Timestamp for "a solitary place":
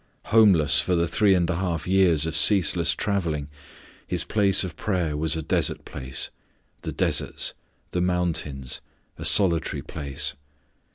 9.19-10.33